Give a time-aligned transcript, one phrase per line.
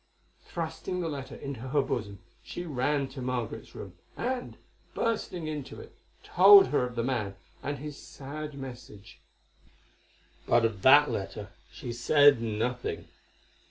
[0.47, 4.57] Thrusting the letter into her bosom she ran to Margaret's room, and,
[4.95, 9.19] bursting into it, told her of the man and his sad message.
[10.47, 13.09] But of that letter she said nothing.